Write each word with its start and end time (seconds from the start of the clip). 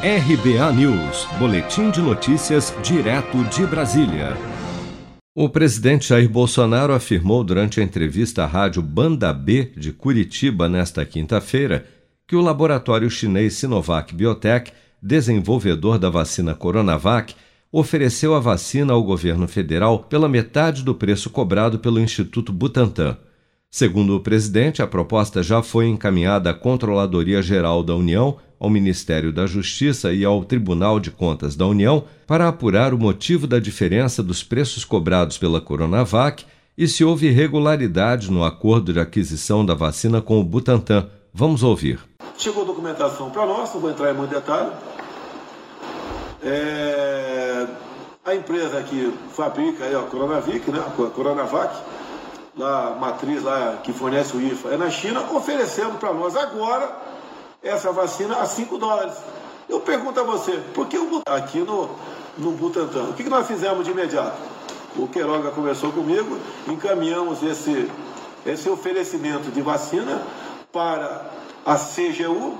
RBA 0.00 0.72
News, 0.74 1.26
Boletim 1.40 1.90
de 1.90 2.00
Notícias, 2.00 2.72
direto 2.84 3.42
de 3.46 3.66
Brasília. 3.66 4.36
O 5.34 5.48
presidente 5.48 6.10
Jair 6.10 6.28
Bolsonaro 6.28 6.92
afirmou 6.92 7.42
durante 7.42 7.80
a 7.80 7.82
entrevista 7.82 8.44
à 8.44 8.46
rádio 8.46 8.80
Banda 8.80 9.32
B 9.32 9.72
de 9.76 9.92
Curitiba 9.92 10.68
nesta 10.68 11.04
quinta-feira 11.04 11.84
que 12.28 12.36
o 12.36 12.40
laboratório 12.40 13.10
chinês 13.10 13.54
Sinovac 13.54 14.14
Biotech, 14.14 14.70
desenvolvedor 15.02 15.98
da 15.98 16.08
vacina 16.08 16.54
Coronavac, 16.54 17.34
ofereceu 17.72 18.36
a 18.36 18.38
vacina 18.38 18.92
ao 18.92 19.02
governo 19.02 19.48
federal 19.48 19.98
pela 20.04 20.28
metade 20.28 20.84
do 20.84 20.94
preço 20.94 21.28
cobrado 21.28 21.80
pelo 21.80 21.98
Instituto 21.98 22.52
Butantan. 22.52 23.16
Segundo 23.70 24.16
o 24.16 24.20
presidente, 24.20 24.80
a 24.80 24.86
proposta 24.86 25.42
já 25.42 25.62
foi 25.62 25.88
encaminhada 25.88 26.50
à 26.50 26.54
Controladoria 26.54 27.42
Geral 27.42 27.82
da 27.82 27.94
União, 27.94 28.38
ao 28.58 28.70
Ministério 28.70 29.30
da 29.30 29.46
Justiça 29.46 30.12
e 30.12 30.24
ao 30.24 30.42
Tribunal 30.42 30.98
de 30.98 31.10
Contas 31.10 31.54
da 31.54 31.66
União 31.66 32.04
para 32.26 32.48
apurar 32.48 32.94
o 32.94 32.98
motivo 32.98 33.46
da 33.46 33.58
diferença 33.58 34.22
dos 34.22 34.42
preços 34.42 34.84
cobrados 34.84 35.36
pela 35.36 35.60
Coronavac 35.60 36.44
e 36.76 36.88
se 36.88 37.04
houve 37.04 37.26
irregularidade 37.26 38.30
no 38.30 38.42
acordo 38.42 38.92
de 38.92 39.00
aquisição 39.00 39.64
da 39.64 39.74
vacina 39.74 40.22
com 40.22 40.40
o 40.40 40.44
Butantan. 40.44 41.08
Vamos 41.32 41.62
ouvir. 41.62 42.00
Chegou 42.38 42.64
documentação 42.64 43.30
para 43.30 43.44
nós, 43.44 43.72
não 43.74 43.80
vou 43.80 43.90
entrar 43.90 44.12
em 44.12 44.16
muito 44.16 44.30
detalhe. 44.30 44.72
É... 46.42 47.66
A 48.24 48.34
empresa 48.34 48.82
que 48.82 49.12
fabrica 49.32 49.84
a 49.86 50.02
Coronavac, 50.02 50.70
né? 50.70 50.78
a 50.78 51.10
Coronavac, 51.10 51.74
lá, 52.58 52.96
matriz 53.00 53.42
lá 53.42 53.78
que 53.82 53.92
fornece 53.92 54.36
o 54.36 54.40
IFA, 54.40 54.70
é 54.70 54.76
na 54.76 54.90
China, 54.90 55.22
oferecendo 55.32 55.98
para 55.98 56.12
nós 56.12 56.36
agora 56.36 56.94
essa 57.62 57.92
vacina 57.92 58.36
a 58.36 58.46
5 58.46 58.76
dólares. 58.76 59.14
Eu 59.68 59.80
pergunto 59.80 60.18
a 60.18 60.24
você, 60.24 60.52
por 60.74 60.88
que 60.88 60.98
o 60.98 61.22
aqui 61.26 61.60
no, 61.60 61.90
no 62.36 62.52
Butantan? 62.52 63.04
O 63.04 63.12
que, 63.12 63.22
que 63.22 63.30
nós 63.30 63.46
fizemos 63.46 63.84
de 63.84 63.90
imediato? 63.90 64.36
O 64.96 65.06
Queiroga 65.06 65.50
conversou 65.50 65.92
comigo, 65.92 66.38
encaminhamos 66.66 67.42
esse, 67.42 67.88
esse 68.44 68.68
oferecimento 68.68 69.50
de 69.50 69.60
vacina 69.60 70.22
para 70.72 71.26
a 71.64 71.76
CGU, 71.76 72.56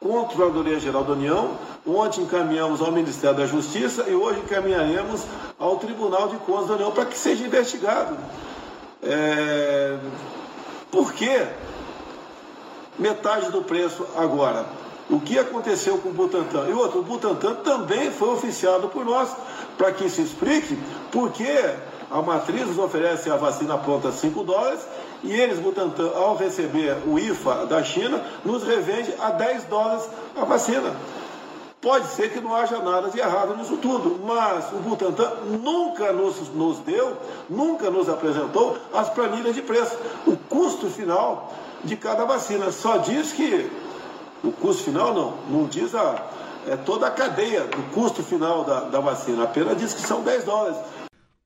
Controladoria 0.00 0.80
Geral 0.80 1.04
da 1.04 1.12
União, 1.12 1.58
onde 1.86 2.22
encaminhamos 2.22 2.80
ao 2.80 2.92
Ministério 2.92 3.36
da 3.36 3.46
Justiça 3.46 4.04
e 4.08 4.14
hoje 4.14 4.40
encaminharemos 4.40 5.24
ao 5.58 5.76
Tribunal 5.76 6.28
de 6.28 6.36
Contas 6.38 6.68
da 6.68 6.74
União 6.74 6.92
para 6.92 7.04
que 7.04 7.18
seja 7.18 7.44
investigado. 7.44 8.16
É... 9.02 9.98
Por 10.90 11.12
que 11.12 11.46
metade 12.98 13.50
do 13.50 13.62
preço 13.62 14.06
agora? 14.16 14.66
O 15.08 15.20
que 15.20 15.38
aconteceu 15.38 15.98
com 15.98 16.10
o 16.10 16.12
Butantan? 16.12 16.68
E 16.68 16.72
outro, 16.72 17.00
o 17.00 17.02
Butantan 17.02 17.54
também 17.56 18.10
foi 18.10 18.28
oficiado 18.28 18.88
por 18.88 19.04
nós, 19.04 19.30
para 19.76 19.92
que 19.92 20.08
se 20.08 20.22
explique 20.22 20.78
por 21.10 21.32
que 21.32 21.48
a 22.10 22.22
matriz 22.22 22.66
nos 22.66 22.78
oferece 22.78 23.30
a 23.30 23.36
vacina 23.36 23.78
pronta 23.78 24.08
a 24.08 24.12
5 24.12 24.44
dólares 24.44 24.80
e 25.22 25.32
eles, 25.32 25.58
Butantan, 25.58 26.10
ao 26.14 26.36
receber 26.36 26.96
o 27.06 27.18
IFA 27.18 27.66
da 27.66 27.82
China, 27.82 28.22
nos 28.44 28.62
revende 28.62 29.14
a 29.20 29.30
10 29.30 29.64
dólares 29.64 30.08
a 30.36 30.44
vacina. 30.44 30.94
Pode 31.80 32.08
ser 32.08 32.30
que 32.30 32.40
não 32.40 32.54
haja 32.54 32.78
nada 32.82 33.08
de 33.08 33.18
errado 33.18 33.56
nisso 33.56 33.78
tudo, 33.78 34.20
mas 34.22 34.70
o 34.70 34.76
Butantan 34.80 35.30
nunca 35.62 36.12
nos, 36.12 36.50
nos 36.54 36.78
deu, 36.80 37.16
nunca 37.48 37.90
nos 37.90 38.06
apresentou 38.06 38.76
as 38.92 39.08
planilhas 39.08 39.54
de 39.54 39.62
preço, 39.62 39.96
o 40.26 40.36
custo 40.36 40.90
final 40.90 41.54
de 41.82 41.96
cada 41.96 42.26
vacina. 42.26 42.70
Só 42.70 42.98
diz 42.98 43.32
que 43.32 43.70
o 44.44 44.52
custo 44.52 44.84
final 44.84 45.14
não, 45.14 45.60
não 45.60 45.66
diz 45.66 45.94
a, 45.94 46.30
é 46.68 46.76
toda 46.76 47.06
a 47.06 47.10
cadeia 47.10 47.64
do 47.64 47.82
custo 47.94 48.22
final 48.22 48.62
da, 48.62 48.80
da 48.80 49.00
vacina, 49.00 49.44
apenas 49.44 49.78
diz 49.78 49.94
que 49.94 50.02
são 50.02 50.22
10 50.22 50.44
dólares. 50.44 50.76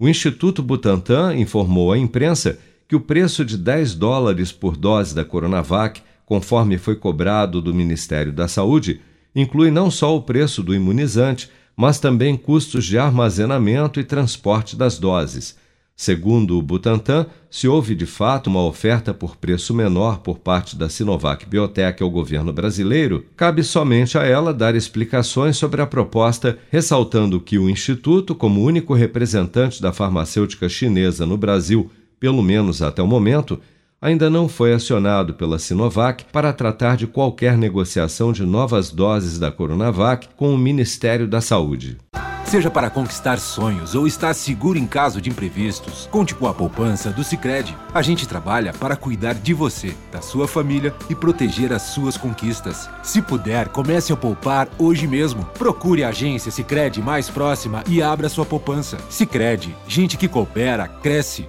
O 0.00 0.08
Instituto 0.08 0.64
Butantan 0.64 1.36
informou 1.36 1.92
à 1.92 1.98
imprensa 1.98 2.58
que 2.88 2.96
o 2.96 3.00
preço 3.00 3.44
de 3.44 3.56
10 3.56 3.94
dólares 3.94 4.50
por 4.50 4.76
dose 4.76 5.14
da 5.14 5.24
Coronavac, 5.24 6.02
conforme 6.26 6.76
foi 6.76 6.96
cobrado 6.96 7.62
do 7.62 7.72
Ministério 7.72 8.32
da 8.32 8.48
Saúde, 8.48 9.00
inclui 9.34 9.70
não 9.70 9.90
só 9.90 10.16
o 10.16 10.22
preço 10.22 10.62
do 10.62 10.74
imunizante, 10.74 11.50
mas 11.76 11.98
também 11.98 12.36
custos 12.36 12.84
de 12.84 12.98
armazenamento 12.98 13.98
e 13.98 14.04
transporte 14.04 14.76
das 14.76 14.98
doses. 14.98 15.56
Segundo 15.96 16.58
o 16.58 16.62
Butantan, 16.62 17.26
se 17.48 17.68
houve 17.68 17.94
de 17.94 18.04
fato 18.04 18.48
uma 18.48 18.64
oferta 18.64 19.14
por 19.14 19.36
preço 19.36 19.72
menor 19.72 20.18
por 20.18 20.40
parte 20.40 20.74
da 20.74 20.88
Sinovac 20.88 21.46
Biotech 21.46 22.02
ao 22.02 22.10
governo 22.10 22.52
brasileiro, 22.52 23.24
cabe 23.36 23.62
somente 23.62 24.18
a 24.18 24.24
ela 24.24 24.52
dar 24.52 24.74
explicações 24.74 25.56
sobre 25.56 25.80
a 25.80 25.86
proposta, 25.86 26.58
ressaltando 26.68 27.40
que 27.40 27.58
o 27.58 27.70
Instituto, 27.70 28.34
como 28.34 28.64
único 28.64 28.92
representante 28.92 29.80
da 29.80 29.92
farmacêutica 29.92 30.68
chinesa 30.68 31.24
no 31.24 31.36
Brasil, 31.36 31.88
pelo 32.18 32.42
menos 32.42 32.82
até 32.82 33.00
o 33.00 33.06
momento, 33.06 33.60
ainda 34.04 34.28
não 34.28 34.50
foi 34.50 34.74
acionado 34.74 35.32
pela 35.32 35.58
Sinovac 35.58 36.26
para 36.30 36.52
tratar 36.52 36.94
de 36.94 37.06
qualquer 37.06 37.56
negociação 37.56 38.32
de 38.32 38.44
novas 38.44 38.90
doses 38.90 39.38
da 39.38 39.50
Coronavac 39.50 40.28
com 40.36 40.54
o 40.54 40.58
Ministério 40.58 41.26
da 41.26 41.40
Saúde. 41.40 41.96
Seja 42.44 42.70
para 42.70 42.90
conquistar 42.90 43.38
sonhos 43.38 43.94
ou 43.94 44.06
estar 44.06 44.34
seguro 44.34 44.78
em 44.78 44.86
caso 44.86 45.22
de 45.22 45.30
imprevistos, 45.30 46.06
conte 46.12 46.34
com 46.34 46.46
a 46.46 46.52
poupança 46.52 47.10
do 47.10 47.24
Sicredi. 47.24 47.74
A 47.94 48.02
gente 48.02 48.28
trabalha 48.28 48.74
para 48.74 48.94
cuidar 48.94 49.32
de 49.32 49.54
você, 49.54 49.94
da 50.12 50.20
sua 50.20 50.46
família 50.46 50.94
e 51.08 51.14
proteger 51.14 51.72
as 51.72 51.82
suas 51.82 52.18
conquistas. 52.18 52.90
Se 53.02 53.22
puder, 53.22 53.68
comece 53.68 54.12
a 54.12 54.16
poupar 54.16 54.68
hoje 54.78 55.06
mesmo. 55.06 55.46
Procure 55.58 56.04
a 56.04 56.10
agência 56.10 56.52
Sicredi 56.52 57.00
mais 57.00 57.30
próxima 57.30 57.82
e 57.88 58.02
abra 58.02 58.28
sua 58.28 58.44
poupança. 58.44 58.98
Sicredi, 59.08 59.74
gente 59.88 60.18
que 60.18 60.28
coopera 60.28 60.86
cresce 60.86 61.48